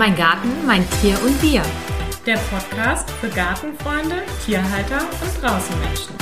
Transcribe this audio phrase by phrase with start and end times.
[0.00, 1.60] Mein Garten, mein Tier und wir.
[2.24, 6.14] Der Podcast für Gartenfreunde, Tierhalter und Draußenmenschen.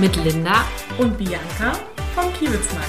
[0.00, 0.64] Mit Linda
[0.98, 1.78] Und Bianca
[2.16, 2.88] vom Kiewitzmarkt.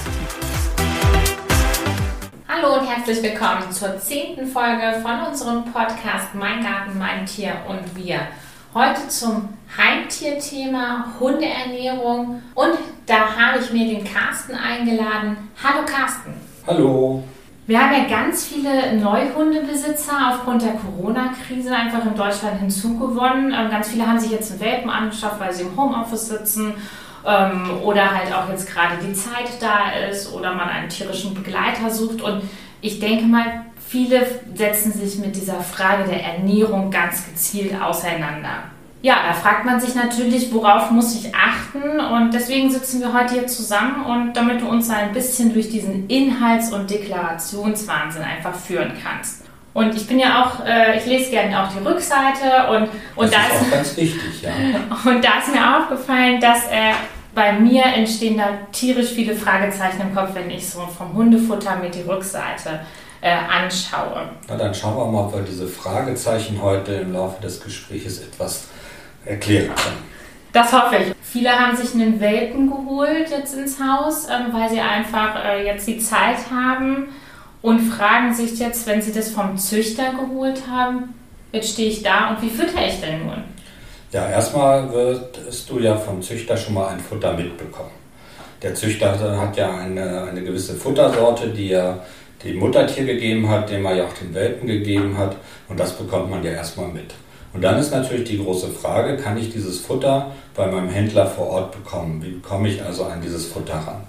[2.48, 7.94] Hallo und herzlich willkommen zur zehnten Folge von unserem Podcast Mein Garten, mein Tier und
[7.94, 8.22] wir.
[8.74, 12.74] Heute zum Heimtierthema Hundeernährung und
[13.06, 15.48] da habe ich mir den Carsten eingeladen.
[15.62, 16.34] Hallo Carsten.
[16.66, 17.22] Hallo.
[17.70, 23.54] Wir haben ja ganz viele Neuhundebesitzer aufgrund der Corona-Krise einfach in Deutschland hinzugewonnen.
[23.56, 26.74] Ähm, Ganz viele haben sich jetzt einen Welpen angeschafft, weil sie im Homeoffice sitzen
[27.24, 31.88] ähm, oder halt auch jetzt gerade die Zeit da ist oder man einen tierischen Begleiter
[31.90, 32.22] sucht.
[32.22, 32.42] Und
[32.80, 38.64] ich denke mal, viele setzen sich mit dieser Frage der Ernährung ganz gezielt auseinander.
[39.02, 42.00] Ja, da fragt man sich natürlich, worauf muss ich achten?
[42.00, 46.06] Und deswegen sitzen wir heute hier zusammen und damit du uns ein bisschen durch diesen
[46.08, 49.44] Inhalts- und Deklarationswahnsinn einfach führen kannst.
[49.72, 53.30] Und ich bin ja auch, äh, ich lese gerne auch die Rückseite und, und das
[53.30, 54.50] da ist ist auch ganz wichtig, ja.
[55.10, 56.92] und da ist mir aufgefallen, dass äh,
[57.34, 61.88] bei mir entstehen da tierisch viele Fragezeichen im Kopf, wenn ich so vom Hundefutter mir
[61.88, 62.80] die Rückseite
[63.20, 64.30] äh, anschaue.
[64.48, 68.64] Na, dann schauen wir mal, ob wir diese Fragezeichen heute im Laufe des Gesprächs etwas
[69.24, 70.10] erklären können.
[70.52, 71.14] Das hoffe ich.
[71.22, 75.86] Viele haben sich einen Welpen geholt jetzt ins Haus, ähm, weil sie einfach äh, jetzt
[75.86, 77.08] die Zeit haben
[77.62, 81.14] und fragen sich jetzt, wenn sie das vom Züchter geholt haben,
[81.52, 83.44] jetzt stehe ich da und wie fütter ich denn nun?
[84.12, 87.92] Ja, erstmal wirst du ja vom Züchter schon mal ein Futter mitbekommen.
[88.60, 92.04] Der Züchter hat ja eine, eine gewisse Futtersorte, die er
[92.44, 95.36] dem Muttertier gegeben hat, dem er ja auch den Welpen gegeben hat.
[95.68, 97.14] Und das bekommt man ja erstmal mit.
[97.52, 101.48] Und dann ist natürlich die große Frage, kann ich dieses Futter bei meinem Händler vor
[101.48, 102.22] Ort bekommen?
[102.22, 104.04] Wie bekomme ich also an dieses Futter ran?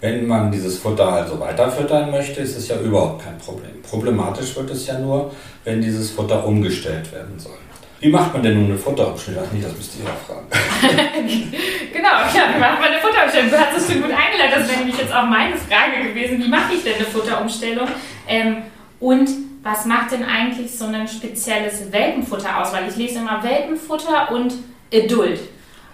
[0.00, 3.82] Wenn man dieses Futter also weiterfüttern möchte, ist es ja überhaupt kein Problem.
[3.82, 5.32] Problematisch wird es ja nur,
[5.64, 7.58] wenn dieses Futter umgestellt werden soll.
[8.00, 9.42] Wie macht man denn nun eine Futterumstellung?
[9.44, 10.46] Ach nee, das müsst ihr ja fragen.
[11.90, 13.50] Genau, ja, wie macht man eine Futterumstellung?
[13.50, 16.38] Du hast es schon gut eingeleitet, das wäre nämlich jetzt auch meine Frage gewesen.
[16.40, 17.88] Wie mache ich denn eine Futterumstellung?
[18.28, 18.58] Ähm,
[19.00, 19.28] und
[19.62, 22.72] was macht denn eigentlich so ein spezielles Welpenfutter aus?
[22.72, 24.54] Weil ich lese immer Welpenfutter und
[24.92, 25.40] Adult.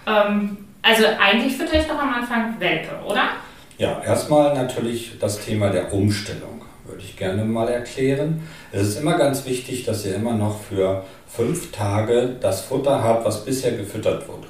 [0.07, 3.29] Ähm, also eigentlich fütter ich doch am Anfang Welpe, oder?
[3.77, 6.55] Ja, erstmal natürlich das Thema der Umstellung
[6.85, 8.41] würde ich gerne mal erklären.
[8.71, 13.25] Es ist immer ganz wichtig, dass ihr immer noch für fünf Tage das Futter habt,
[13.25, 14.47] was bisher gefüttert wurde.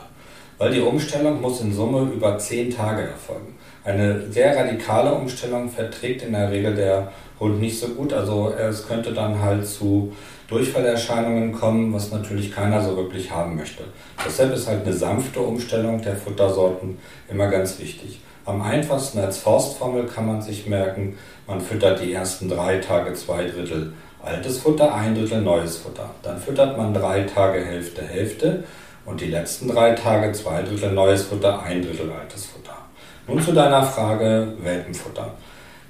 [0.57, 3.55] Weil die Umstellung muss in Summe über zehn Tage erfolgen.
[3.83, 8.13] Eine sehr radikale Umstellung verträgt in der Regel der Hund nicht so gut.
[8.13, 10.13] Also es könnte dann halt zu
[10.47, 13.83] Durchfallerscheinungen kommen, was natürlich keiner so wirklich haben möchte.
[14.25, 16.97] Deshalb ist halt eine sanfte Umstellung der Futtersorten
[17.29, 18.19] immer ganz wichtig.
[18.45, 23.45] Am einfachsten als Faustformel kann man sich merken, man füttert die ersten drei Tage zwei
[23.45, 26.09] Drittel altes Futter, ein Drittel neues Futter.
[26.21, 28.63] Dann füttert man drei Tage Hälfte, Hälfte
[29.05, 32.77] und die letzten drei Tage zwei Drittel neues Futter, ein Drittel altes Futter.
[33.27, 35.31] Nun zu deiner Frage Welpenfutter.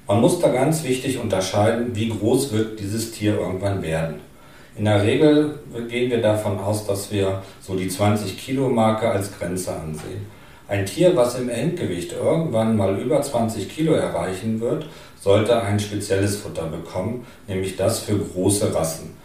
[0.08, 4.20] Man muss da ganz wichtig unterscheiden, wie groß wird dieses Tier irgendwann werden.
[4.76, 5.58] In der Regel
[5.88, 10.26] gehen wir davon aus, dass wir so die 20 Kilo Marke als Grenze ansehen.
[10.68, 14.86] Ein Tier, was im Endgewicht irgendwann mal über 20 Kilo erreichen wird,
[15.20, 19.16] sollte ein spezielles Futter bekommen, nämlich das für große Rassen.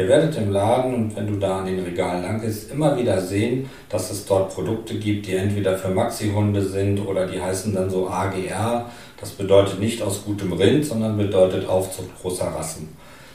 [0.00, 3.20] Ihr werdet im Laden und wenn du da an den Regalen lang gehst, immer wieder
[3.20, 7.90] sehen, dass es dort Produkte gibt, die entweder für Maxi-Hunde sind oder die heißen dann
[7.90, 8.90] so AGR.
[9.20, 12.88] Das bedeutet nicht aus gutem Rind, sondern bedeutet Aufzucht großer Rassen.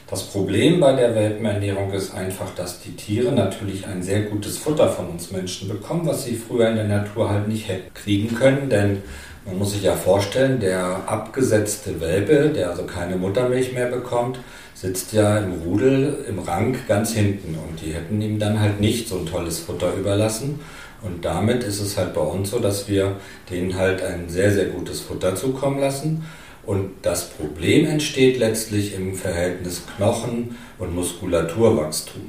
[0.08, 4.88] Das Problem bei der Welpenernährung ist einfach, dass die Tiere natürlich ein sehr gutes Futter
[4.88, 8.70] von uns Menschen bekommen, was sie früher in der Natur halt nicht hätten kriegen können,
[8.70, 9.02] denn
[9.44, 14.38] man muss sich ja vorstellen, der abgesetzte Welpe, der also keine Muttermilch mehr bekommt,
[14.74, 19.08] sitzt ja im Rudel, im Rang ganz hinten und die hätten ihm dann halt nicht
[19.08, 20.60] so ein tolles Futter überlassen.
[21.02, 23.16] Und damit ist es halt bei uns so, dass wir
[23.50, 26.24] denen halt ein sehr, sehr gutes Futter zukommen lassen.
[26.66, 32.22] Und das Problem entsteht letztlich im Verhältnis Knochen- und Muskulaturwachstum.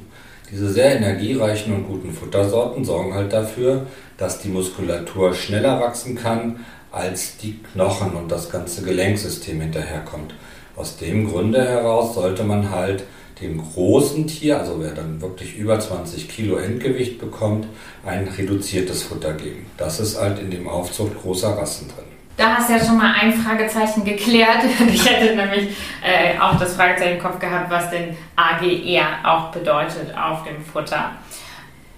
[0.50, 3.86] Diese sehr energiereichen und guten Futtersorten sorgen halt dafür,
[4.16, 10.34] dass die Muskulatur schneller wachsen kann, als die Knochen und das ganze Gelenksystem hinterherkommt.
[10.76, 13.04] Aus dem Grunde heraus sollte man halt
[13.40, 17.66] dem großen Tier, also wer dann wirklich über 20 Kilo Endgewicht bekommt,
[18.04, 19.66] ein reduziertes Futter geben.
[19.76, 22.07] Das ist halt in dem Aufzucht großer Rassen drin.
[22.38, 24.62] Da hast du ja schon mal ein Fragezeichen geklärt.
[24.88, 30.16] Ich hätte nämlich äh, auch das Fragezeichen im Kopf gehabt, was denn AGR auch bedeutet
[30.16, 31.10] auf dem Futter.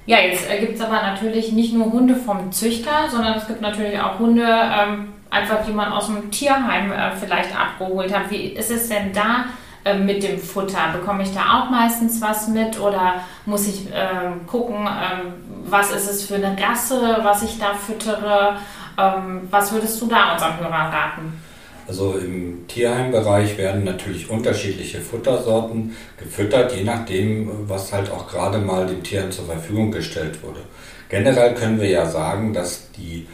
[0.07, 3.61] Ja, jetzt äh, gibt es aber natürlich nicht nur Hunde vom Züchter, sondern es gibt
[3.61, 8.31] natürlich auch Hunde, ähm, einfach die man aus dem Tierheim äh, vielleicht abgeholt hat.
[8.31, 9.45] Wie ist es denn da
[9.85, 10.89] äh, mit dem Futter?
[10.95, 15.27] Bekomme ich da auch meistens was mit oder muss ich äh, gucken, äh,
[15.67, 18.57] was ist es für eine Rasse, was ich da füttere?
[19.01, 21.43] Ähm, was würdest du da unseren Hörern raten?
[21.89, 28.87] Also im Tierheimbereich werden natürlich unterschiedliche Futtersorten gefüttert, je nachdem, was halt auch gerade mal
[28.87, 30.61] dem Tier zur Verfügung gestellt wurde.
[31.09, 33.27] Generell können wir ja sagen, dass die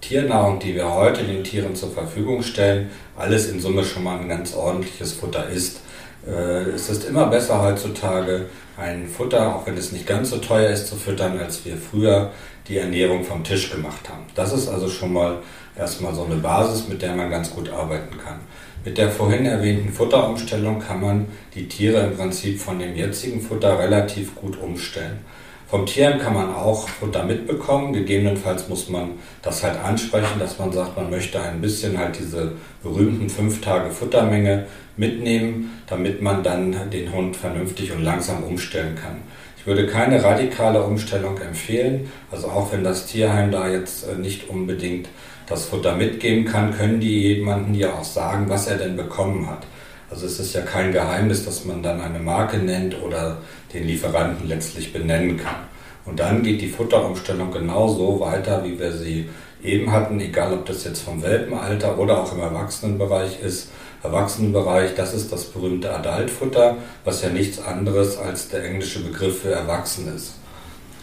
[0.00, 4.28] Tiernahrung, die wir heute den Tieren zur Verfügung stellen, alles in Summe schon mal ein
[4.28, 5.80] ganz ordentliches Futter ist.
[6.24, 10.70] Äh, es ist immer besser heutzutage, ein Futter, auch wenn es nicht ganz so teuer
[10.70, 12.30] ist, zu füttern, als wir früher
[12.68, 14.24] die Ernährung vom Tisch gemacht haben.
[14.34, 15.38] Das ist also schon mal
[15.76, 18.40] erstmal so eine Basis, mit der man ganz gut arbeiten kann.
[18.84, 23.78] Mit der vorhin erwähnten Futterumstellung kann man die Tiere im Prinzip von dem jetzigen Futter
[23.78, 25.18] relativ gut umstellen.
[25.66, 27.94] Vom Tieren kann man auch Futter mitbekommen.
[27.94, 29.12] Gegebenenfalls muss man
[29.42, 32.52] das halt ansprechen, dass man sagt, man möchte ein bisschen halt diese
[32.82, 39.22] berühmten fünf Tage Futtermenge mitnehmen, damit man dann den Hund vernünftig und langsam umstellen kann.
[39.64, 42.12] Ich würde keine radikale Umstellung empfehlen.
[42.30, 45.08] Also auch wenn das Tierheim da jetzt äh, nicht unbedingt
[45.46, 49.66] das Futter mitgeben kann, können die jemanden ja auch sagen, was er denn bekommen hat.
[50.10, 53.38] Also es ist ja kein Geheimnis, dass man dann eine Marke nennt oder
[53.72, 55.56] den Lieferanten letztlich benennen kann.
[56.04, 59.30] Und dann geht die Futterumstellung genauso weiter, wie wir sie
[59.62, 63.70] eben hatten, egal ob das jetzt vom Welpenalter oder auch im Erwachsenenbereich ist.
[64.04, 69.52] Erwachsenenbereich, das ist das berühmte Adultfutter, was ja nichts anderes als der englische Begriff für
[69.52, 70.34] erwachsen ist.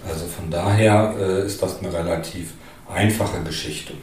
[0.08, 2.54] Also von daher äh, ist das eine relativ
[2.94, 3.94] einfache Geschichte.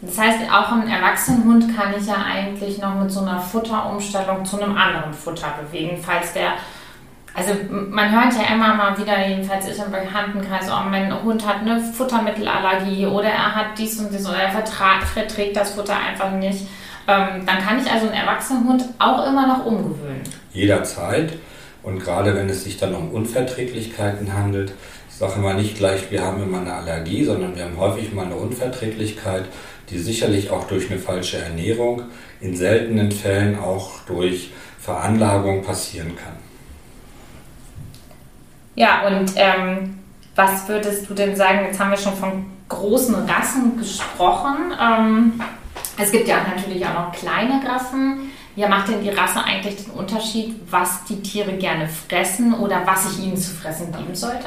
[0.00, 4.60] Das heißt, auch ein Erwachsenenhund kann ich ja eigentlich noch mit so einer Futterumstellung zu
[4.60, 6.52] einem anderen Futter bewegen, falls der
[7.36, 11.62] also man hört ja immer mal wieder, jedenfalls ich im Bekanntenkreis, oh, mein Hund hat
[11.62, 16.68] eine Futtermittelallergie oder er hat dies und dies oder er verträgt das Futter einfach nicht.
[17.06, 20.22] Ähm, dann kann ich also einen Erwachsenenhund auch immer noch umgewöhnen.
[20.52, 21.34] Jederzeit.
[21.82, 24.72] Und gerade wenn es sich dann um Unverträglichkeiten handelt,
[25.10, 28.24] ich sage immer nicht gleich, wir haben immer eine Allergie, sondern wir haben häufig mal
[28.24, 29.44] eine Unverträglichkeit,
[29.90, 32.02] die sicherlich auch durch eine falsche Ernährung,
[32.40, 34.50] in seltenen Fällen auch durch
[34.80, 36.34] Veranlagung passieren kann.
[38.74, 39.98] Ja, und ähm,
[40.34, 41.60] was würdest du denn sagen?
[41.66, 44.72] Jetzt haben wir schon von großen Rassen gesprochen.
[44.80, 45.40] Ähm,
[45.96, 48.30] es gibt ja natürlich auch noch kleine Rassen.
[48.56, 53.12] Ja, macht denn die Rasse eigentlich den Unterschied, was die Tiere gerne fressen oder was
[53.12, 54.46] ich ihnen zu fressen geben sollte?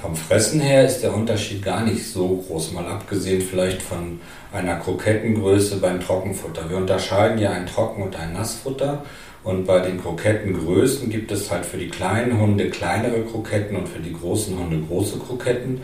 [0.00, 4.18] Vom Fressen her ist der Unterschied gar nicht so groß, mal abgesehen vielleicht von
[4.52, 6.70] einer Krokettengröße beim Trockenfutter.
[6.70, 9.04] Wir unterscheiden ja ein Trocken- und ein Nassfutter.
[9.42, 14.00] Und bei den Krokettengrößen gibt es halt für die kleinen Hunde kleinere Kroketten und für
[14.00, 15.80] die großen Hunde große Kroketten.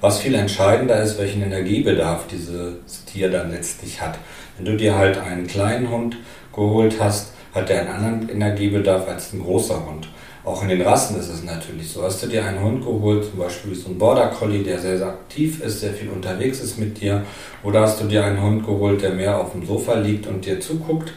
[0.00, 4.16] Was viel entscheidender ist, welchen Energiebedarf dieses Tier dann letztlich hat.
[4.56, 6.16] Wenn du dir halt einen kleinen Hund
[6.54, 10.08] geholt hast, hat er einen anderen Energiebedarf als ein großer Hund.
[10.44, 12.04] Auch in den Rassen ist es natürlich so.
[12.04, 15.08] Hast du dir einen Hund geholt, zum Beispiel so ein Border Collie, der sehr, sehr
[15.08, 17.24] aktiv ist, sehr viel unterwegs ist mit dir,
[17.64, 20.60] oder hast du dir einen Hund geholt, der mehr auf dem Sofa liegt und dir
[20.60, 21.12] zuguckt,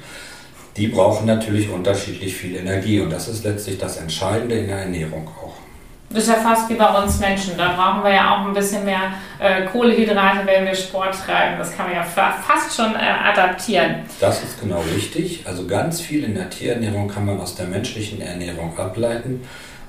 [0.75, 5.27] die brauchen natürlich unterschiedlich viel Energie und das ist letztlich das Entscheidende in der Ernährung
[5.27, 5.70] auch.
[6.13, 7.57] Das ist ja fast wie bei uns Menschen.
[7.57, 11.57] Da brauchen wir ja auch ein bisschen mehr äh, Kohlehydrate, wenn wir Sport treiben.
[11.57, 14.01] Das kann man ja fast schon äh, adaptieren.
[14.19, 15.45] Das ist genau richtig.
[15.45, 19.41] Also ganz viel in der Tierernährung kann man aus der menschlichen Ernährung ableiten,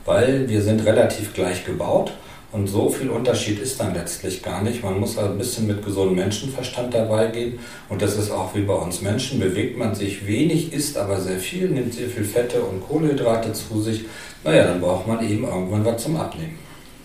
[0.04, 2.12] weil wir sind relativ gleich gebaut.
[2.52, 4.84] Und so viel Unterschied ist dann letztlich gar nicht.
[4.84, 7.58] Man muss ein bisschen mit gesundem Menschenverstand dabei gehen.
[7.88, 9.40] Und das ist auch wie bei uns Menschen.
[9.40, 13.80] Bewegt man sich wenig, isst aber sehr viel, nimmt sehr viel Fette und Kohlenhydrate zu
[13.80, 14.04] sich.
[14.44, 16.58] Naja, dann braucht man eben irgendwann was zum Abnehmen.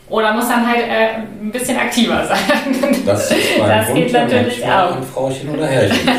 [0.09, 3.03] Oder muss dann halt äh, ein bisschen aktiver sein.
[3.05, 4.95] Das ist beim das Hund geht natürlich auch.
[4.95, 6.09] Ein Frauchen oder Herrchen.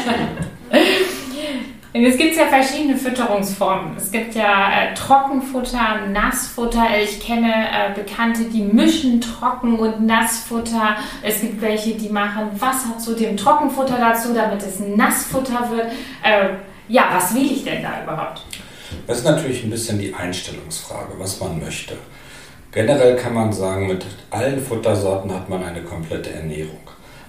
[1.95, 3.97] Es gibt ja verschiedene Fütterungsformen.
[3.97, 6.85] Es gibt ja äh, Trockenfutter, Nassfutter.
[7.03, 10.97] Ich kenne äh, Bekannte, die mischen Trocken- und Nassfutter.
[11.23, 15.87] Es gibt welche, die machen Wasser zu dem Trockenfutter dazu, damit es Nassfutter wird.
[16.23, 16.51] Äh,
[16.89, 18.43] ja, was will ich denn da überhaupt?
[19.07, 21.95] Das ist natürlich ein bisschen die Einstellungsfrage, was man möchte.
[22.73, 26.81] Generell kann man sagen, mit allen Futtersorten hat man eine komplette Ernährung.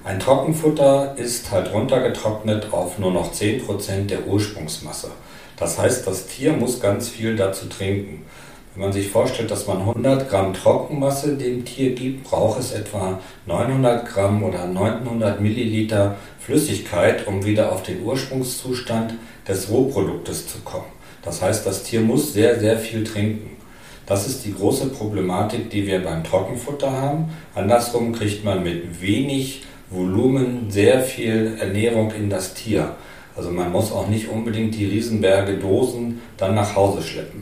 [0.03, 5.11] Ein Trockenfutter ist halt runtergetrocknet auf nur noch 10% der Ursprungsmasse.
[5.57, 8.25] Das heißt, das Tier muss ganz viel dazu trinken.
[8.73, 13.19] Wenn man sich vorstellt, dass man 100 Gramm Trockenmasse dem Tier gibt, braucht es etwa
[13.45, 19.15] 900 Gramm oder 900 Milliliter Flüssigkeit, um wieder auf den Ursprungszustand
[19.47, 20.98] des Rohproduktes zu kommen.
[21.23, 23.57] Das heißt, das Tier muss sehr, sehr viel trinken.
[24.05, 27.29] Das ist die große Problematik, die wir beim Trockenfutter haben.
[27.53, 32.95] Andersrum kriegt man mit wenig Volumen sehr viel Ernährung in das Tier.
[33.35, 37.41] Also man muss auch nicht unbedingt die Riesenberge Dosen dann nach Hause schleppen.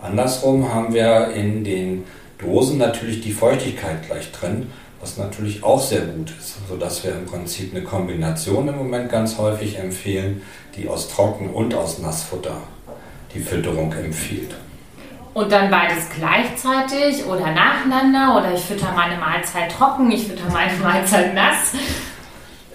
[0.00, 2.04] Andersrum haben wir in den
[2.38, 4.68] Dosen natürlich die Feuchtigkeit gleich drin,
[5.00, 9.38] was natürlich auch sehr gut ist, sodass wir im Prinzip eine Kombination im Moment ganz
[9.38, 10.42] häufig empfehlen,
[10.76, 12.58] die aus Trocken- und aus Nassfutter
[13.34, 14.54] die Fütterung empfiehlt.
[15.34, 20.76] Und dann beides gleichzeitig oder nacheinander oder ich fütter meine Mahlzeit trocken, ich fütter meine
[20.82, 21.72] Mahlzeit nass.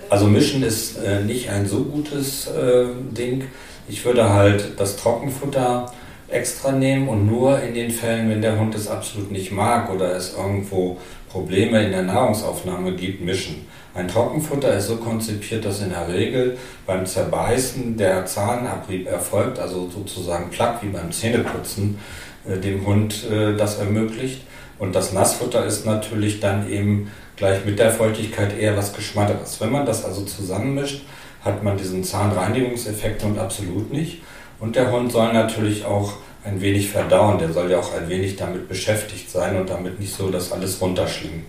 [0.10, 3.46] Also mischen ist äh, nicht ein so gutes äh, Ding.
[3.88, 5.94] Ich würde halt das Trockenfutter
[6.28, 10.16] extra nehmen und nur in den Fällen, wenn der Hund es absolut nicht mag oder
[10.16, 10.98] es irgendwo
[11.30, 13.68] Probleme in der Nahrungsaufnahme gibt, mischen.
[14.00, 19.90] Ein Trockenfutter ist so konzipiert, dass in der Regel beim Zerbeißen der Zahnabrieb erfolgt, also
[19.90, 22.00] sozusagen Plack wie beim Zähneputzen
[22.48, 24.44] äh, dem Hund äh, das ermöglicht.
[24.78, 29.60] Und das Nassfutter ist natürlich dann eben gleich mit der Feuchtigkeit eher was Geschmatteres.
[29.60, 31.02] Wenn man das also zusammenmischt,
[31.44, 34.22] hat man diesen Zahnreinigungseffekt und absolut nicht.
[34.62, 36.14] Und der Hund soll natürlich auch
[36.46, 37.38] ein wenig verdauen.
[37.38, 40.80] Der soll ja auch ein wenig damit beschäftigt sein und damit nicht so das alles
[40.80, 41.46] runterschlingen.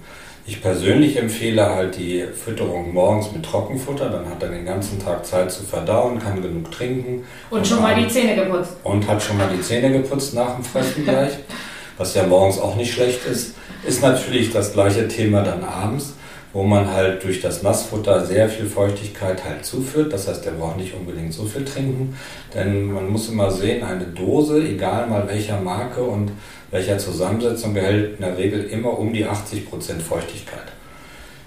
[0.50, 5.25] Ich persönlich empfehle halt die Fütterung morgens mit Trockenfutter, dann hat er den ganzen Tag
[5.25, 7.25] Zeit zu verdauen, kann genug trinken.
[7.50, 8.73] Und, und schon mal die Zähne geputzt.
[8.83, 11.35] Und hat schon mal die Zähne geputzt nach dem Fressen gleich,
[11.99, 13.54] was ja morgens auch nicht schlecht ist.
[13.87, 16.14] Ist natürlich das gleiche Thema dann abends
[16.52, 20.12] wo man halt durch das Nassfutter sehr viel Feuchtigkeit halt zuführt.
[20.12, 22.16] Das heißt, er braucht nicht unbedingt so viel trinken,
[22.54, 26.33] denn man muss immer sehen, eine Dose, egal mal welcher Marke und
[26.70, 30.66] welcher Zusammensetzung, behält in der Regel immer um die 80% Feuchtigkeit.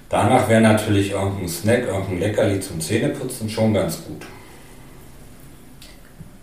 [0.10, 4.26] Danach wäre natürlich irgendein Snack, irgendein Leckerli zum Zähneputzen schon ganz gut.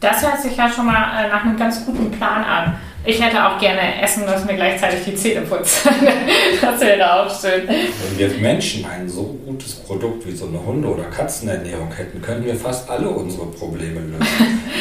[0.01, 2.75] Das hört sich ja schon mal äh, nach einem ganz guten Plan an.
[3.03, 5.89] Ich hätte auch gerne Essen, das mir gleichzeitig die Zähne putzt.
[6.61, 7.67] das wäre auch schön.
[7.67, 12.45] Wenn wir Menschen ein so gutes Produkt wie so eine Hunde- oder Katzenernährung hätten, könnten
[12.45, 14.27] wir fast alle unsere Probleme lösen.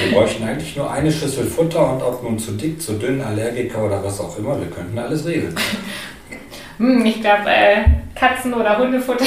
[0.04, 3.86] Wir bräuchten eigentlich nur eine Schüssel Futter und ob nun zu dick, zu dünn, Allergiker
[3.86, 5.56] oder was auch immer, wir könnten alles regeln.
[6.80, 7.84] Hm, ich glaube, äh,
[8.16, 9.26] Katzen- oder Hundefutter,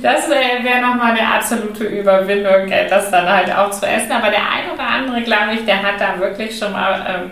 [0.00, 4.10] das äh, wäre nochmal eine absolute Überwindung, äh, das dann halt auch zu essen.
[4.10, 7.30] Aber der ein oder andere, glaube ich, der hat da wirklich schon mal ähm,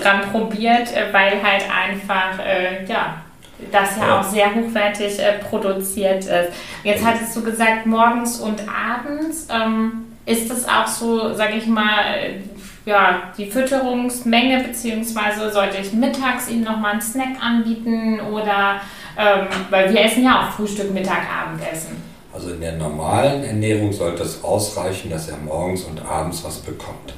[0.00, 3.22] dran probiert, äh, weil halt einfach, äh, ja,
[3.72, 6.52] das ja, ja, auch sehr hochwertig äh, produziert ist.
[6.84, 9.48] Jetzt hattest du gesagt, morgens und abends.
[9.50, 12.04] Ähm, ist das auch so, sage ich mal,
[12.84, 18.80] ja, die Fütterungsmenge, beziehungsweise sollte ich mittags ihm nochmal einen Snack anbieten oder,
[19.16, 21.96] ähm, weil wir essen ja auch Frühstück, Mittag, Abendessen.
[22.32, 27.14] Also in der normalen Ernährung sollte es ausreichen, dass er morgens und abends was bekommt.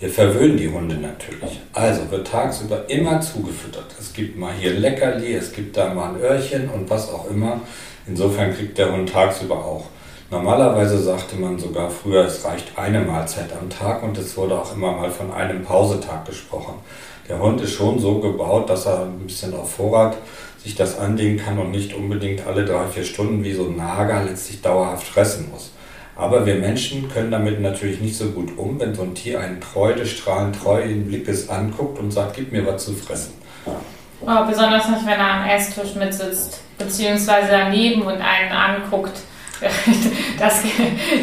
[0.00, 1.60] Wir verwöhnen die Hunde natürlich.
[1.72, 3.86] Also wird tagsüber immer zugefüttert.
[3.98, 7.60] Es gibt mal hier Leckerli, es gibt da mal ein Öhrchen und was auch immer.
[8.06, 9.86] Insofern kriegt der Hund tagsüber auch.
[10.30, 14.72] Normalerweise sagte man sogar früher, es reicht eine Mahlzeit am Tag und es wurde auch
[14.72, 16.74] immer mal von einem Pausetag gesprochen.
[17.28, 20.16] Der Hund ist schon so gebaut, dass er ein bisschen auf Vorrat
[20.62, 24.22] sich das anlegen kann und nicht unbedingt alle drei, vier Stunden wie so ein Nager
[24.22, 25.72] letztlich dauerhaft fressen muss.
[26.18, 29.62] Aber wir Menschen können damit natürlich nicht so gut um, wenn so ein Tier einen
[29.62, 33.34] freudestrahlend treuen Blickes anguckt und sagt, gib mir was zu fressen.
[34.20, 39.20] Oh, besonders nicht, wenn er am Esstisch mitsitzt, beziehungsweise daneben und einen anguckt.
[40.38, 40.62] Das,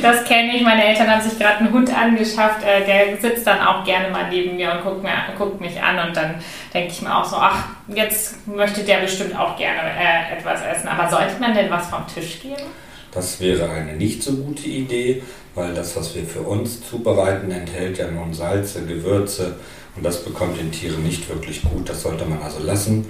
[0.02, 0.62] das kenne ich.
[0.62, 2.66] Meine Eltern haben sich gerade einen Hund angeschafft.
[2.66, 6.06] Äh, der sitzt dann auch gerne mal neben mir und guckt, mir, guckt mich an.
[6.06, 6.36] Und dann
[6.74, 10.90] denke ich mir auch so, ach, jetzt möchte der bestimmt auch gerne äh, etwas essen.
[10.90, 12.66] Aber sollte man denn was vom Tisch geben?
[13.15, 15.24] Das wäre eine nicht so gute Idee,
[15.55, 19.55] weil das, was wir für uns zubereiten, enthält ja nun Salze, Gewürze
[19.95, 21.88] und das bekommt den Tieren nicht wirklich gut.
[21.88, 23.05] Das sollte man also lassen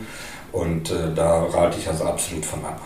[0.52, 2.82] und äh, da rate ich also absolut von ab.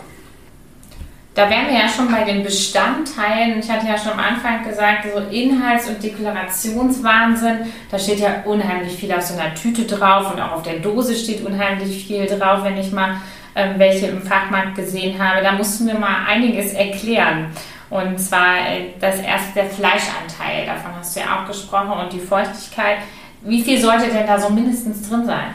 [1.34, 3.60] Da wären wir ja schon bei den Bestandteilen.
[3.60, 7.58] Ich hatte ja schon am Anfang gesagt, so Inhalts- und Deklarationswahnsinn.
[7.90, 11.14] Da steht ja unheimlich viel auf so einer Tüte drauf und auch auf der Dose
[11.14, 13.20] steht unheimlich viel drauf, wenn ich mal
[13.54, 15.42] ähm, welche im Fachmarkt gesehen habe.
[15.42, 17.46] Da mussten wir mal einiges erklären.
[17.90, 22.20] Und zwar äh, das erste der Fleischanteil, davon hast du ja auch gesprochen, und die
[22.20, 22.98] Feuchtigkeit.
[23.42, 25.54] Wie viel sollte denn da so mindestens drin sein?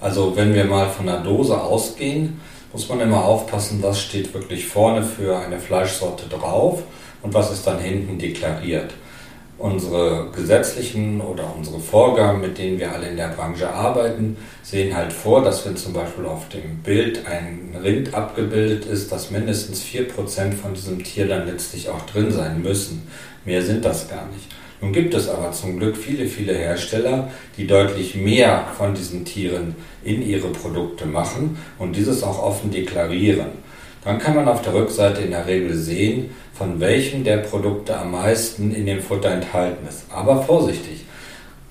[0.00, 2.40] Also wenn wir mal von der Dose ausgehen,
[2.72, 6.82] muss man immer aufpassen, was steht wirklich vorne für eine Fleischsorte drauf
[7.22, 8.92] und was ist dann hinten deklariert
[9.62, 15.12] unsere gesetzlichen oder unsere Vorgaben, mit denen wir alle in der Branche arbeiten, sehen halt
[15.12, 20.52] vor, dass wenn zum Beispiel auf dem Bild ein Rind abgebildet ist, dass mindestens 4%
[20.52, 23.06] von diesem Tier dann letztlich auch drin sein müssen.
[23.44, 24.48] Mehr sind das gar nicht.
[24.80, 29.76] Nun gibt es aber zum Glück viele, viele Hersteller, die deutlich mehr von diesen Tieren
[30.02, 33.62] in ihre Produkte machen und dieses auch offen deklarieren.
[34.04, 38.12] Dann kann man auf der Rückseite in der Regel sehen, von welchem der Produkte am
[38.12, 40.04] meisten in dem Futter enthalten ist.
[40.10, 41.04] Aber vorsichtig,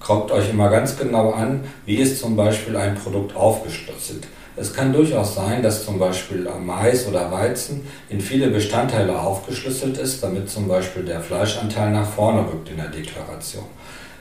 [0.05, 4.27] guckt euch immer ganz genau an, wie ist zum Beispiel ein Produkt aufgeschlüsselt.
[4.57, 10.21] Es kann durchaus sein, dass zum Beispiel Mais oder Weizen in viele Bestandteile aufgeschlüsselt ist,
[10.21, 13.65] damit zum Beispiel der Fleischanteil nach vorne rückt in der Deklaration.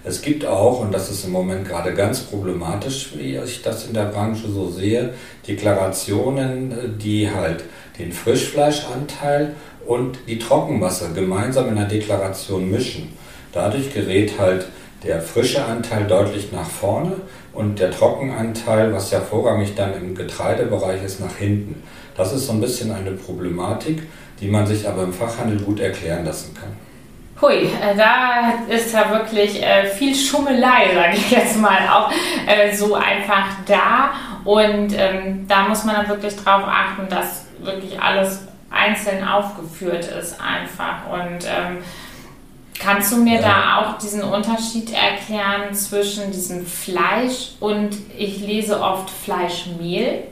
[0.03, 3.93] Es gibt auch, und das ist im Moment gerade ganz problematisch, wie ich das in
[3.93, 5.13] der Branche so sehe,
[5.47, 7.65] Deklarationen, die halt
[7.99, 9.55] den Frischfleischanteil
[9.87, 13.17] und die Trockenmasse gemeinsam in der Deklaration mischen.
[13.53, 14.67] Dadurch gerät halt
[15.03, 17.13] der frische Anteil deutlich nach vorne
[17.53, 21.83] und der Trockenanteil, was ja vorrangig dann im Getreidebereich ist, nach hinten.
[22.17, 24.03] Das ist so ein bisschen eine Problematik,
[24.41, 26.71] die man sich aber im Fachhandel gut erklären lassen kann.
[27.41, 32.13] Hui, äh, da ist ja wirklich äh, viel Schummelei, sage ich jetzt mal, auch
[32.47, 34.11] äh, so einfach da.
[34.45, 38.41] Und ähm, da muss man dann wirklich drauf achten, dass wirklich alles
[38.71, 41.11] einzeln aufgeführt ist einfach.
[41.11, 41.79] Und ähm,
[42.79, 43.43] kannst du mir ja.
[43.43, 50.25] da auch diesen Unterschied erklären zwischen diesem Fleisch und ich lese oft Fleischmehl?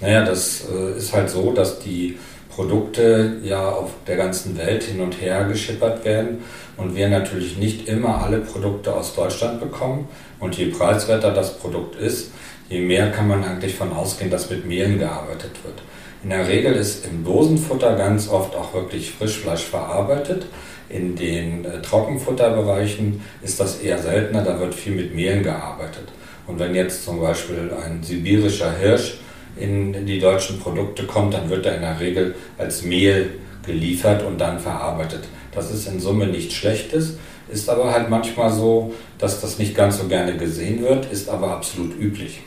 [0.00, 2.18] Naja, das äh, ist halt so, dass die
[2.54, 6.42] Produkte ja auf der ganzen Welt hin und her geschippert werden
[6.76, 10.08] und wir natürlich nicht immer alle Produkte aus Deutschland bekommen.
[10.40, 12.32] Und je preiswerter das Produkt ist,
[12.68, 15.82] je mehr kann man eigentlich von ausgehen, dass mit Mehlen gearbeitet wird.
[16.24, 20.46] In der Regel ist im Dosenfutter ganz oft auch wirklich Frischfleisch verarbeitet.
[20.88, 26.08] In den äh, Trockenfutterbereichen ist das eher seltener, da wird viel mit Mehlen gearbeitet.
[26.46, 29.18] Und wenn jetzt zum Beispiel ein sibirischer Hirsch
[29.56, 33.30] in die deutschen Produkte kommt, dann wird er in der Regel als Mehl
[33.64, 35.24] geliefert und dann verarbeitet.
[35.52, 39.98] Das ist in Summe nichts Schlechtes, ist aber halt manchmal so, dass das nicht ganz
[39.98, 42.40] so gerne gesehen wird, ist aber absolut üblich.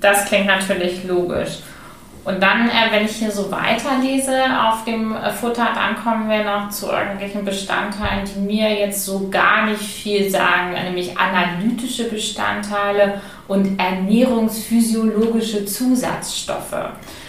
[0.00, 1.58] Das klingt natürlich logisch.
[2.24, 4.34] Und dann, äh, wenn ich hier so weiterlese
[4.66, 9.28] auf dem äh, Futter, dann kommen wir noch zu irgendwelchen Bestandteilen, die mir jetzt so
[9.28, 16.74] gar nicht viel sagen, nämlich analytische Bestandteile und ernährungsphysiologische Zusatzstoffe.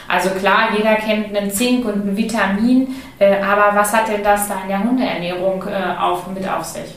[0.07, 4.47] Also klar, jeder kennt einen Zink und ein Vitamin, äh, aber was hat denn das
[4.47, 6.95] da in der Hundeernährung äh, auf, mit auf sich?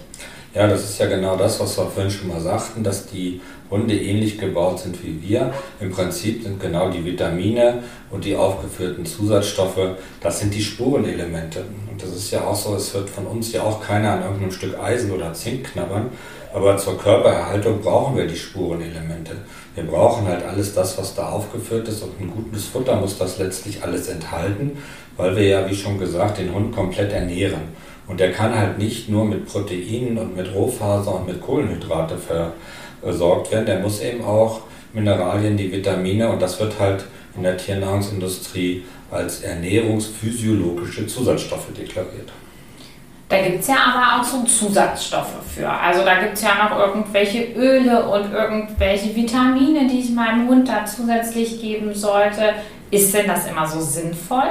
[0.54, 3.94] Ja, das ist ja genau das, was wir vorhin schon mal sagten, dass die Hunde
[3.94, 5.52] ähnlich gebaut sind wie wir.
[5.80, 11.64] Im Prinzip sind genau die Vitamine und die aufgeführten Zusatzstoffe, das sind die Spurenelemente.
[11.90, 14.52] Und das ist ja auch so, es wird von uns ja auch keiner an irgendeinem
[14.52, 16.10] Stück Eisen oder Zink knabbern,
[16.54, 19.32] aber zur Körpererhaltung brauchen wir die Spurenelemente.
[19.74, 23.38] Wir brauchen halt alles das, was da aufgeführt ist und ein gutes Futter muss das
[23.38, 24.78] letztlich alles enthalten,
[25.16, 27.60] weil wir ja, wie schon gesagt, den Hund komplett ernähren.
[28.08, 32.16] Und der kann halt nicht nur mit Proteinen und mit Rohfaser und mit Kohlenhydrate
[33.02, 34.60] versorgt werden, der muss eben auch
[34.92, 37.04] Mineralien, die Vitamine und das wird halt
[37.36, 42.30] in der Tiernahrungsindustrie als ernährungsphysiologische Zusatzstoffe deklariert.
[43.28, 45.68] Da gibt es ja aber auch so Zusatzstoffe für.
[45.68, 50.66] Also da gibt es ja noch irgendwelche Öle und irgendwelche Vitamine, die ich meinem Hund
[50.66, 52.54] da zusätzlich geben sollte.
[52.90, 54.48] Ist denn das immer so sinnvoll?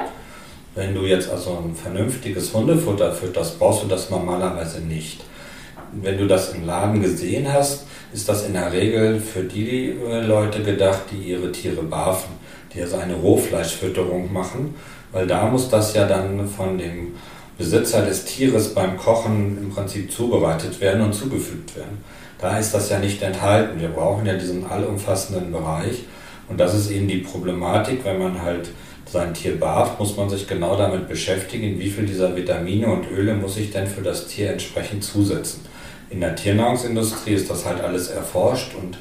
[0.76, 5.24] Wenn du jetzt also ein vernünftiges Hundefutter fütterst, brauchst du das normalerweise nicht.
[5.92, 10.26] Wenn du das im Laden gesehen hast, ist das in der Regel für die äh,
[10.26, 12.32] Leute gedacht, die ihre Tiere barfen,
[12.74, 14.74] die also eine Rohfleischfütterung machen,
[15.12, 17.14] weil da muss das ja dann von dem
[17.60, 22.04] Besitzer des Tieres beim Kochen im Prinzip zubereitet werden und zugefügt werden.
[22.40, 23.80] Da ist das ja nicht enthalten.
[23.80, 26.06] Wir brauchen ja diesen allumfassenden Bereich.
[26.50, 28.70] Und das ist eben die Problematik, wenn man halt
[29.06, 33.36] sein Tier barft, muss man sich genau damit beschäftigen, wie viel dieser Vitamine und Öle
[33.36, 35.62] muss ich denn für das Tier entsprechend zusetzen.
[36.10, 38.98] In der Tiernahrungsindustrie ist das halt alles erforscht und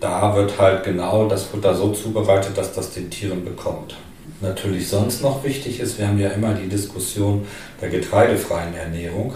[0.00, 3.96] da wird halt genau das Futter so zubereitet, dass das den Tieren bekommt.
[4.40, 7.46] Natürlich sonst noch wichtig ist, wir haben ja immer die Diskussion
[7.80, 9.34] der getreidefreien Ernährung.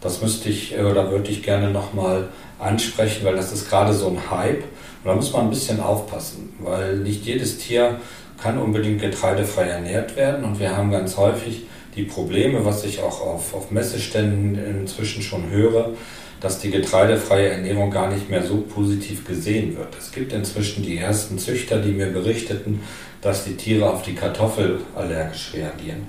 [0.00, 2.28] Das müsste ich äh, oder würde ich gerne nochmal
[2.58, 4.62] ansprechen, weil das ist gerade so ein Hype.
[4.62, 8.00] Und da muss man ein bisschen aufpassen, weil nicht jedes Tier
[8.42, 10.44] kann unbedingt getreidefrei ernährt werden.
[10.44, 15.50] Und wir haben ganz häufig die Probleme, was ich auch auf, auf Messeständen inzwischen schon
[15.50, 15.94] höre,
[16.40, 19.88] dass die getreidefreie Ernährung gar nicht mehr so positiv gesehen wird.
[19.98, 22.80] Es gibt inzwischen die ersten Züchter, die mir berichteten,
[23.20, 26.06] dass die Tiere auf die Kartoffel allergisch reagieren.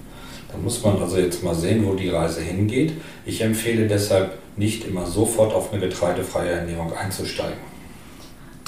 [0.52, 2.94] Da muss man also jetzt mal sehen, wo die Reise hingeht.
[3.26, 7.69] Ich empfehle deshalb nicht immer sofort auf eine getreidefreie Ernährung einzusteigen.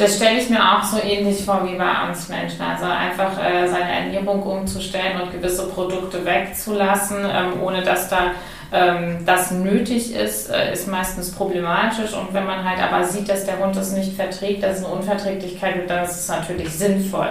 [0.02, 2.60] Das stelle ich mir auch so ähnlich vor wie bei uns Menschen.
[2.60, 8.32] Also einfach äh, seine Ernährung umzustellen und gewisse Produkte wegzulassen, ähm, ohne dass da
[8.74, 12.14] ähm, das nötig ist, äh, ist meistens problematisch.
[12.14, 14.94] Und wenn man halt aber sieht, dass der Hund das nicht verträgt, dass es eine
[14.94, 17.30] Unverträglichkeit gibt, dann ist es natürlich sinnvoll.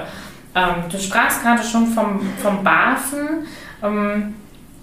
[0.55, 3.49] Ähm, du sprachst gerade schon vom, vom Barfen.
[3.83, 4.37] Ähm,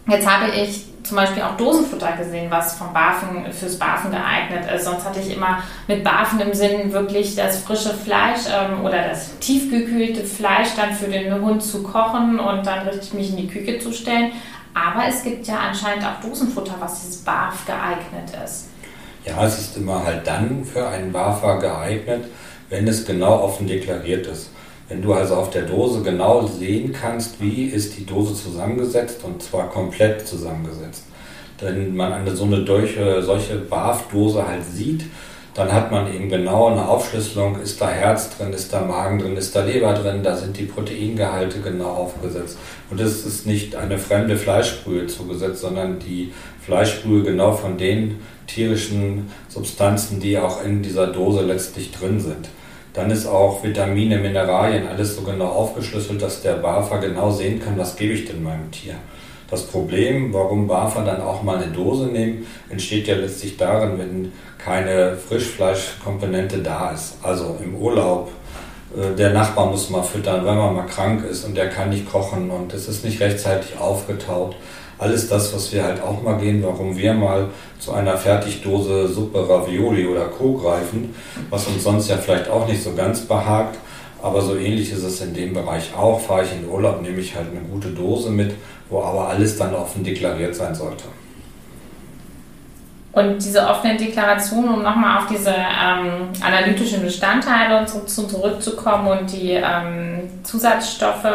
[0.08, 4.86] jetzt habe ich zum Beispiel auch Dosenfutter gesehen, was vom Barfen fürs Barfen geeignet ist.
[4.86, 9.38] Sonst hatte ich immer mit Barfen im Sinn wirklich das frische Fleisch ähm, oder das
[9.40, 13.80] tiefgekühlte Fleisch dann für den Hund zu kochen und dann richtig mich in die Küche
[13.80, 14.32] zu stellen.
[14.74, 18.68] Aber es gibt ja anscheinend auch Dosenfutter, was dieses Barf geeignet ist.
[19.26, 22.26] Ja, es ist immer halt dann für einen Barfer geeignet,
[22.70, 24.52] wenn es genau offen deklariert ist.
[24.90, 29.44] Wenn du also auf der Dose genau sehen kannst, wie ist die Dose zusammengesetzt und
[29.44, 31.04] zwar komplett zusammengesetzt.
[31.60, 35.04] Wenn man eine so eine solche, solche BAF-Dose halt sieht,
[35.58, 39.36] dann hat man eben genau eine Aufschlüsselung, ist da Herz drin, ist da Magen drin,
[39.36, 42.60] ist da Leber drin, da sind die Proteingehalte genau aufgesetzt.
[42.92, 46.32] Und es ist nicht eine fremde Fleischbrühe zugesetzt, sondern die
[46.64, 52.50] Fleischbrühe genau von den tierischen Substanzen, die auch in dieser Dose letztlich drin sind.
[52.98, 57.78] Dann ist auch Vitamine, Mineralien, alles so genau aufgeschlüsselt, dass der BAFA genau sehen kann,
[57.78, 58.96] was gebe ich denn meinem Tier.
[59.52, 64.32] Das Problem, warum BAFA dann auch mal eine Dose nehmen, entsteht ja letztlich darin, wenn
[64.58, 67.18] keine Frischfleischkomponente da ist.
[67.22, 68.32] Also im Urlaub,
[68.98, 72.12] äh, der Nachbar muss mal füttern, wenn man mal krank ist und der kann nicht
[72.12, 74.56] kochen und es ist nicht rechtzeitig aufgetaut
[75.00, 79.48] alles das, was wir halt auch mal gehen, warum wir mal zu einer Fertigdose Suppe
[79.48, 80.54] Ravioli oder Co.
[80.54, 81.14] greifen,
[81.50, 83.78] was uns sonst ja vielleicht auch nicht so ganz behagt.
[84.22, 86.20] Aber so ähnlich ist es in dem Bereich auch.
[86.20, 88.56] Fahre ich in den Urlaub, nehme ich halt eine gute Dose mit,
[88.90, 91.04] wo aber alles dann offen deklariert sein sollte.
[93.18, 99.08] Und diese offenen Deklarationen, um nochmal auf diese ähm, analytischen Bestandteile und so, zu, zurückzukommen
[99.08, 101.26] und die ähm, Zusatzstoffe,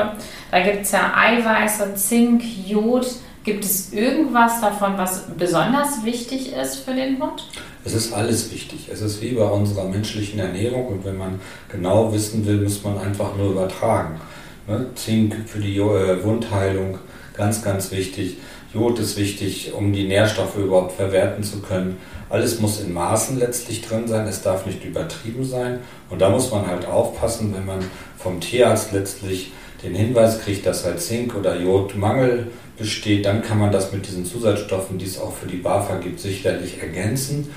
[0.52, 3.06] da gibt es ja Eiweiße, Zink, Jod,
[3.44, 7.48] Gibt es irgendwas davon, was besonders wichtig ist für den Hund?
[7.84, 8.88] Es ist alles wichtig.
[8.92, 12.98] Es ist wie bei unserer menschlichen Ernährung und wenn man genau wissen will, muss man
[12.98, 14.20] einfach nur übertragen.
[14.68, 14.86] Ne?
[14.94, 16.98] Zink für die äh, Wundheilung,
[17.34, 18.36] ganz, ganz wichtig.
[18.72, 21.98] Jod ist wichtig, um die Nährstoffe überhaupt verwerten zu können.
[22.30, 25.80] Alles muss in Maßen letztlich drin sein, es darf nicht übertrieben sein.
[26.08, 27.80] Und da muss man halt aufpassen, wenn man
[28.16, 29.52] vom Tierarzt letztlich
[29.82, 32.46] den Hinweis kriegt, dass halt Zink oder Jodmangel
[32.82, 36.20] besteht, dann kann man das mit diesen Zusatzstoffen, die es auch für die BAFA gibt,
[36.20, 37.48] sicherlich ergänzen.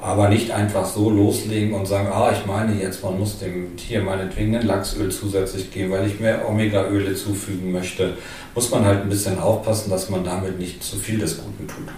[0.00, 4.02] Aber nicht einfach so loslegen und sagen, ah, ich meine jetzt, man muss dem Tier
[4.02, 8.18] meinetwegen ein Lachsöl zusätzlich geben, weil ich mehr Omega-Öle zufügen möchte.
[8.54, 11.88] Muss man halt ein bisschen aufpassen, dass man damit nicht zu viel des Guten tut.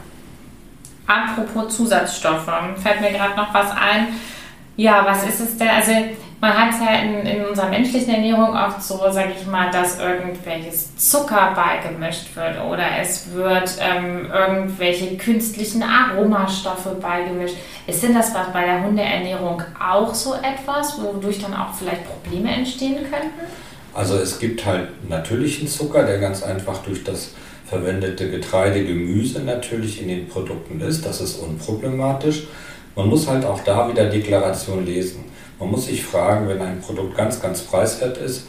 [1.07, 4.09] Apropos Zusatzstoffe, fällt mir gerade noch was ein.
[4.77, 5.69] Ja, was ist es denn?
[5.69, 5.93] Also
[6.41, 9.99] man hat es ja in, in unserer menschlichen Ernährung oft so, sage ich mal, dass
[9.99, 17.57] irgendwelches Zucker beigemischt wird oder es wird ähm, irgendwelche künstlichen Aromastoffe beigemischt.
[17.87, 22.97] Ist denn das bei der Hundeernährung auch so etwas, wodurch dann auch vielleicht Probleme entstehen
[22.97, 23.41] könnten?
[23.95, 27.31] Also es gibt halt natürlichen Zucker, der ganz einfach durch das
[27.65, 31.05] verwendete Getreide, Gemüse natürlich in den Produkten ist.
[31.07, 32.47] Das ist unproblematisch.
[32.95, 35.25] Man muss halt auch da wieder Deklaration lesen.
[35.59, 38.47] Man muss sich fragen, wenn ein Produkt ganz, ganz preiswert ist,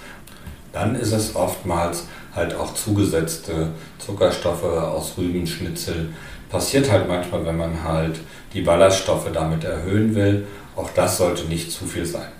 [0.73, 6.09] dann ist es oftmals halt auch zugesetzte Zuckerstoffe aus Rübenschnitzel.
[6.49, 8.19] Passiert halt manchmal, wenn man halt
[8.53, 10.47] die Ballaststoffe damit erhöhen will.
[10.75, 12.36] Auch das sollte nicht zu viel sein.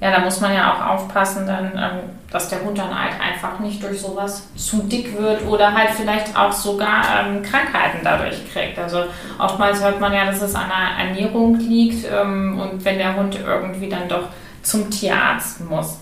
[0.00, 3.58] Ja, da muss man ja auch aufpassen, dann, ähm, dass der Hund dann halt einfach
[3.58, 8.78] nicht durch sowas zu dick wird oder halt vielleicht auch sogar ähm, Krankheiten dadurch kriegt.
[8.78, 9.04] Also
[9.38, 13.40] oftmals hört man ja, dass es an der Ernährung liegt ähm, und wenn der Hund
[13.44, 14.28] irgendwie dann doch
[14.62, 15.98] zum Tierarzt muss.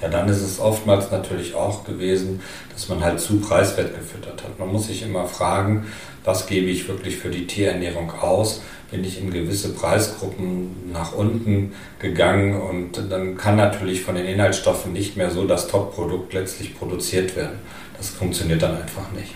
[0.00, 2.40] Ja, dann ist es oftmals natürlich auch gewesen,
[2.72, 4.58] dass man halt zu preiswert gefüttert hat.
[4.58, 5.86] Man muss sich immer fragen,
[6.24, 8.62] was gebe ich wirklich für die Tierernährung aus
[8.94, 14.92] bin ich in gewisse Preisgruppen nach unten gegangen und dann kann natürlich von den Inhaltsstoffen
[14.92, 17.58] nicht mehr so das Top-Produkt letztlich produziert werden.
[17.96, 19.34] Das funktioniert dann einfach nicht.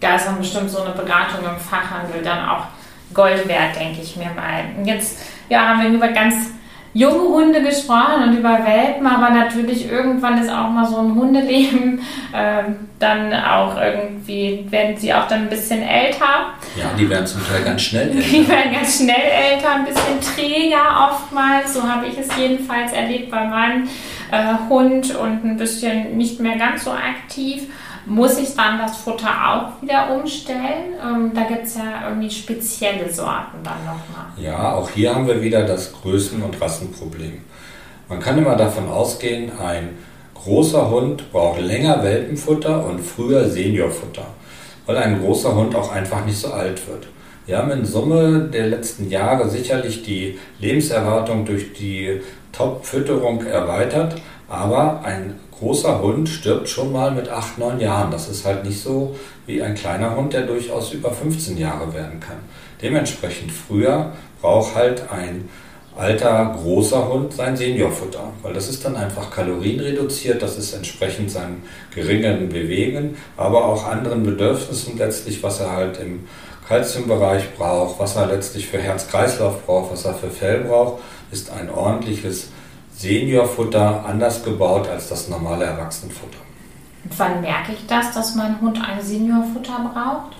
[0.00, 2.66] Da ist dann bestimmt so eine Beratung im Fachhandel dann auch
[3.14, 4.64] Gold wert, denke ich mir mal.
[4.84, 6.34] Jetzt ja, haben wir über ganz
[6.94, 12.00] junge Hunde gesprochen und über Welpen, aber natürlich irgendwann ist auch mal so ein Hundeleben
[12.32, 12.64] äh,
[12.98, 16.52] dann auch irgendwie, werden sie auch dann ein bisschen älter.
[16.76, 18.28] Ja, die werden zum Teil ganz schnell älter.
[18.28, 23.30] Die werden ganz schnell älter, ein bisschen träger oftmals, so habe ich es jedenfalls erlebt
[23.30, 23.88] bei meinem
[24.30, 27.64] äh, Hund und ein bisschen nicht mehr ganz so aktiv.
[28.06, 30.94] Muss ich dann das Futter auch wieder umstellen?
[31.00, 34.26] Ähm, da gibt es ja irgendwie spezielle Sorten dann nochmal.
[34.36, 37.40] Ja, auch hier haben wir wieder das Größen- und Rassenproblem.
[38.08, 39.90] Man kann immer davon ausgehen, ein
[40.34, 44.26] großer Hund braucht länger Welpenfutter und früher Seniorfutter,
[44.86, 47.06] weil ein großer Hund auch einfach nicht so alt wird.
[47.46, 52.20] Wir haben in Summe der letzten Jahre sicherlich die Lebenserwartung durch die
[52.52, 58.10] Top-Fütterung erweitert, Aber ein großer Hund stirbt schon mal mit 8, 9 Jahren.
[58.10, 59.14] Das ist halt nicht so
[59.46, 62.38] wie ein kleiner Hund, der durchaus über 15 Jahre werden kann.
[62.82, 65.48] Dementsprechend früher braucht halt ein
[65.96, 71.62] alter, großer Hund sein Seniorfutter, weil das ist dann einfach kalorienreduziert, das ist entsprechend seinem
[71.94, 76.26] geringeren Bewegen, aber auch anderen Bedürfnissen letztlich, was er halt im
[76.66, 81.70] Kalziumbereich braucht, was er letztlich für Herz-Kreislauf braucht, was er für Fell braucht, ist ein
[81.70, 82.48] ordentliches
[83.02, 86.38] Seniorfutter anders gebaut als das normale Erwachsenenfutter.
[87.02, 90.36] Und wann merke ich das, dass mein Hund ein Seniorfutter braucht?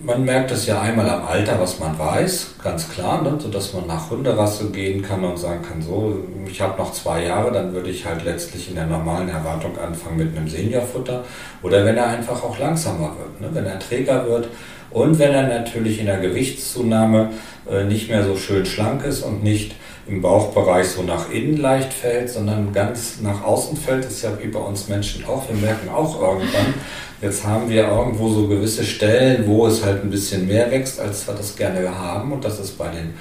[0.00, 3.38] Man merkt es ja einmal am Alter, was man weiß, ganz klar, ne?
[3.38, 6.14] sodass man nach Hunderasse gehen kann und sagen kann, so,
[6.46, 10.18] ich habe noch zwei Jahre, dann würde ich halt letztlich in der normalen Erwartung anfangen
[10.18, 11.24] mit einem Seniorfutter.
[11.62, 13.48] Oder wenn er einfach auch langsamer wird, ne?
[13.52, 14.48] wenn er träger wird
[14.90, 17.30] und wenn er natürlich in der Gewichtszunahme
[17.70, 19.74] äh, nicht mehr so schön schlank ist und nicht
[20.06, 24.48] im Bauchbereich so nach innen leicht fällt, sondern ganz nach außen fällt, ist ja wie
[24.48, 25.48] bei uns Menschen auch.
[25.48, 26.74] Wir merken auch irgendwann,
[27.20, 31.26] Jetzt haben wir irgendwo so gewisse Stellen, wo es halt ein bisschen mehr wächst, als
[31.26, 32.30] wir das gerne haben.
[32.30, 33.14] Und das ist bei den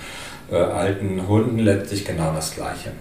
[0.51, 2.91] äh, alten Hunden letztlich genau das Gleiche.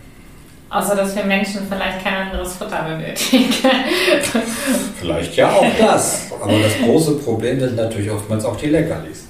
[0.68, 3.54] Außer dass wir Menschen vielleicht kein anderes Futter benötigen.
[4.98, 6.32] vielleicht ja auch das.
[6.42, 9.26] Aber das große Problem sind natürlich oftmals auch die Leckerlis.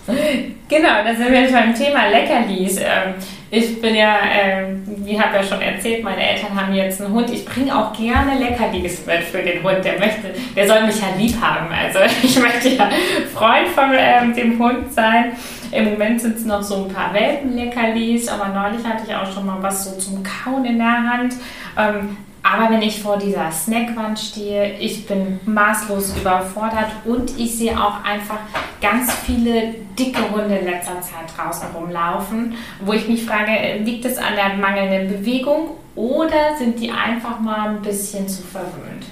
[0.68, 2.78] Genau, da sind wir jetzt beim Thema Leckerlis.
[2.78, 3.14] Ähm,
[3.50, 7.30] ich bin ja, ähm, wie habe ja schon erzählt, meine Eltern haben jetzt einen Hund.
[7.30, 9.84] Ich bringe auch gerne Leckerlis mit für den Hund.
[9.84, 11.68] Der möchte, der soll mich ja lieb haben.
[11.72, 12.88] Also ich möchte ja
[13.34, 15.32] Freund von ähm, dem Hund sein.
[15.72, 19.46] Im Moment sind es noch so ein paar Welpenleckerlis, aber neulich hatte ich auch schon
[19.46, 21.34] mal was so zum Kauen in der Hand.
[21.76, 27.76] Ähm, aber wenn ich vor dieser Snackwand stehe, ich bin maßlos überfordert und ich sehe
[27.76, 28.38] auch einfach
[28.80, 34.18] ganz viele dicke Hunde in letzter Zeit draußen rumlaufen, wo ich mich frage, liegt es
[34.18, 39.06] an der mangelnden Bewegung oder sind die einfach mal ein bisschen zu verwöhnt?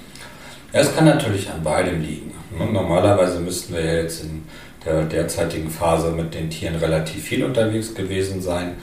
[0.70, 2.32] Es kann natürlich an beidem liegen.
[2.56, 4.44] Normalerweise müssten wir ja jetzt in
[4.84, 8.74] der derzeitigen Phase mit den Tieren relativ viel unterwegs gewesen sein.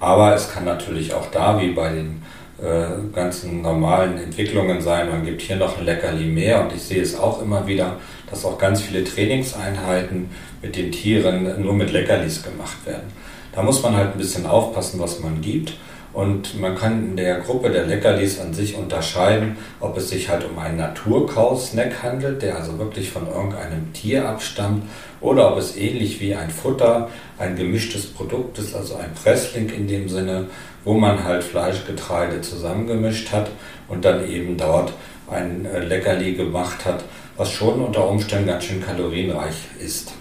[0.00, 2.22] Aber es kann natürlich auch da, wie bei den
[2.62, 7.02] äh, ganzen normalen Entwicklungen sein, man gibt hier noch ein Leckerli mehr und ich sehe
[7.02, 7.96] es auch immer wieder,
[8.30, 10.30] dass auch ganz viele Trainingseinheiten
[10.62, 13.12] mit den Tieren nur mit Leckerlis gemacht werden.
[13.52, 15.74] Da muss man halt ein bisschen aufpassen, was man gibt.
[16.12, 20.44] Und man kann in der Gruppe der Leckerlis an sich unterscheiden, ob es sich halt
[20.44, 24.84] um einen Naturkaus-Snack handelt, der also wirklich von irgendeinem Tier abstammt,
[25.20, 29.88] oder ob es ähnlich wie ein Futter ein gemischtes Produkt ist, also ein Pressling in
[29.88, 30.48] dem Sinne,
[30.84, 33.50] wo man halt Fleischgetreide zusammengemischt hat
[33.88, 34.92] und dann eben dort
[35.30, 37.04] ein äh, Leckerli gemacht hat,
[37.36, 40.12] was schon unter Umständen ganz schön kalorienreich ist.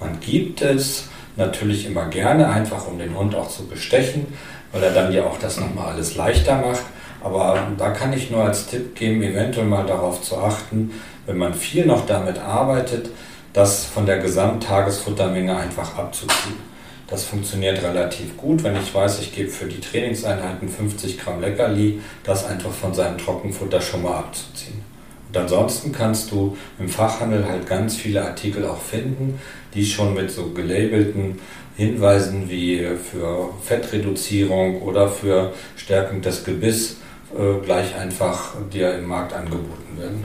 [0.00, 4.26] Man gibt es natürlich immer gerne, einfach um den Hund auch zu bestechen,
[4.72, 6.82] weil er dann ja auch das nochmal alles leichter macht.
[7.22, 10.90] Aber da kann ich nur als Tipp geben, eventuell mal darauf zu achten,
[11.26, 13.10] wenn man viel noch damit arbeitet,
[13.52, 16.72] das von der Gesamttagesfuttermenge einfach abzuziehen.
[17.06, 22.00] Das funktioniert relativ gut, wenn ich weiß, ich gebe für die Trainingseinheiten 50 Gramm Leckerli,
[22.24, 24.82] das einfach von seinem Trockenfutter schon mal abzuziehen.
[25.28, 29.38] Und ansonsten kannst du im Fachhandel halt ganz viele Artikel auch finden,
[29.74, 31.38] die schon mit so gelabelten
[31.76, 36.98] Hinweisen wie für Fettreduzierung oder für Stärkung des Gebiss
[37.34, 40.24] äh, gleich einfach dir im Markt angeboten werden.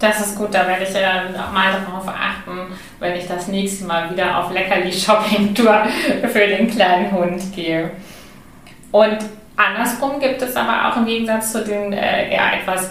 [0.00, 4.10] Das ist gut, da werde ich ja mal darauf achten, wenn ich das nächste Mal
[4.10, 5.82] wieder auf Leckerli-Shopping-Tour
[6.32, 7.90] für den kleinen Hund gehe.
[8.90, 9.18] Und
[9.56, 12.90] andersrum gibt es aber auch im Gegensatz zu den äh, eher etwas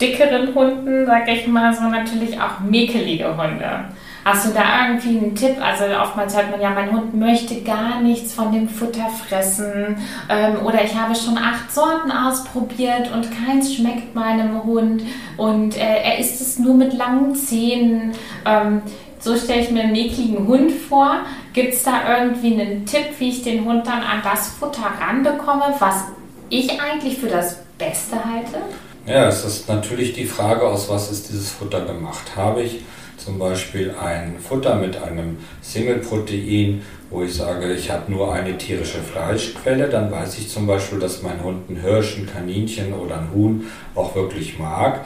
[0.00, 3.86] dickeren Hunden, sage ich mal so, natürlich auch mäkelige Hunde.
[4.24, 5.56] Hast du da irgendwie einen Tipp?
[5.60, 9.98] Also oftmals hört man ja, mein Hund möchte gar nichts von dem Futter fressen
[10.30, 15.02] ähm, oder ich habe schon acht Sorten ausprobiert und keins schmeckt meinem Hund
[15.36, 18.12] und äh, er isst es nur mit langen Zähnen.
[18.46, 18.80] Ähm,
[19.20, 21.16] so stelle ich mir einen ekligen Hund vor.
[21.52, 25.74] Gibt es da irgendwie einen Tipp, wie ich den Hund dann an das Futter ranbekomme,
[25.78, 26.04] was
[26.48, 28.58] ich eigentlich für das Beste halte?
[29.06, 32.36] Ja, es ist natürlich die Frage, aus was ist dieses Futter gemacht.
[32.36, 32.80] Habe ich
[33.24, 38.98] zum Beispiel ein Futter mit einem Single-Protein, wo ich sage, ich habe nur eine tierische
[38.98, 43.30] Fleischquelle, dann weiß ich zum Beispiel, dass mein Hund ein Hirsch, ein Kaninchen oder ein
[43.32, 45.04] Huhn auch wirklich mag.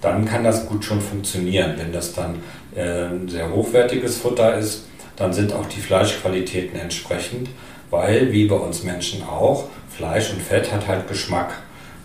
[0.00, 1.74] Dann kann das gut schon funktionieren.
[1.76, 2.36] Wenn das dann
[2.74, 7.48] äh, ein sehr hochwertiges Futter ist, dann sind auch die Fleischqualitäten entsprechend,
[7.90, 11.52] weil, wie bei uns Menschen auch, Fleisch und Fett hat halt Geschmack.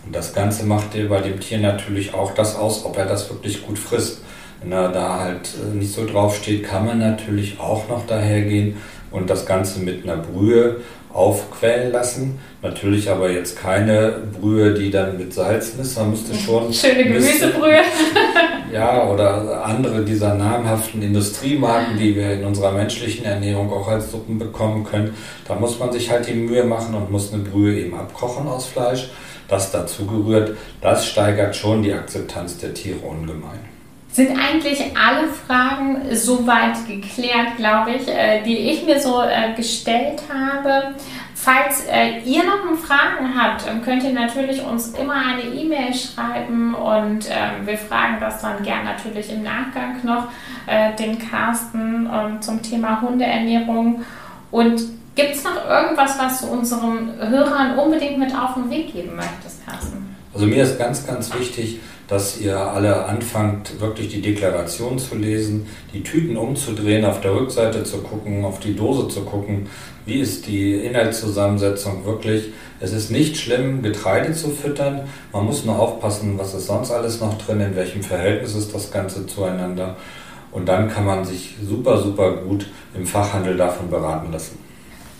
[0.04, 3.64] Und das Ganze macht bei dem Tier natürlich auch das aus, ob er das wirklich
[3.64, 4.20] gut frisst.
[4.64, 8.76] Wenn er da halt äh, nicht so drauf steht, kann man natürlich auch noch dahergehen
[9.10, 10.76] und das Ganze mit einer Brühe
[11.12, 12.38] aufquellen lassen.
[12.62, 15.98] Natürlich aber jetzt keine Brühe, die dann mit Salzen ist.
[15.98, 16.72] Man müsste schon.
[16.72, 17.82] Schöne Gemüsebrühe.
[18.72, 24.38] ja, oder andere dieser namhaften Industriemarken, die wir in unserer menschlichen Ernährung auch als Suppen
[24.38, 25.14] bekommen können.
[25.46, 28.66] Da muss man sich halt die Mühe machen und muss eine Brühe eben abkochen aus
[28.66, 29.10] Fleisch.
[29.46, 33.73] Das dazu gerührt, das steigert schon die Akzeptanz der Tiere ungemein.
[34.14, 40.22] Sind eigentlich alle Fragen soweit geklärt, glaube ich, äh, die ich mir so äh, gestellt
[40.32, 40.94] habe?
[41.34, 47.26] Falls äh, ihr noch Fragen habt, könnt ihr natürlich uns immer eine E-Mail schreiben und
[47.28, 50.28] ähm, wir fragen das dann gern natürlich im Nachgang noch
[50.98, 54.02] den Carsten ähm, zum Thema Hundeernährung.
[54.50, 54.80] Und
[55.14, 59.66] gibt es noch irgendwas, was du unseren Hörern unbedingt mit auf den Weg geben möchtest,
[59.66, 60.16] Carsten?
[60.32, 65.66] Also mir ist ganz, ganz wichtig, dass ihr alle anfangt, wirklich die Deklaration zu lesen,
[65.92, 69.68] die Tüten umzudrehen, auf der Rückseite zu gucken, auf die Dose zu gucken,
[70.06, 72.52] wie ist die Inhaltszusammensetzung wirklich.
[72.80, 75.08] Es ist nicht schlimm, Getreide zu füttern.
[75.32, 78.90] Man muss nur aufpassen, was ist sonst alles noch drin, in welchem Verhältnis ist das
[78.90, 79.96] Ganze zueinander.
[80.52, 84.63] Und dann kann man sich super, super gut im Fachhandel davon beraten lassen.